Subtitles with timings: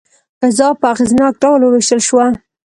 [0.43, 2.25] غذا په اغېزناک ډول وویشل شوه.